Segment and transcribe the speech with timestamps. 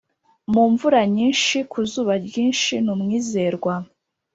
[0.53, 3.73] Mu mvura nyinshi ku zuba ryinshi ni umwizerwa